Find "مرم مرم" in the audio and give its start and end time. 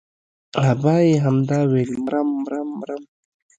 2.03-2.69, 2.43-3.03